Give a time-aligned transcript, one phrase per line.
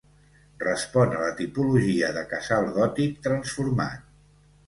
[0.61, 4.09] Respon a la tipologia de casal gòtic transformat.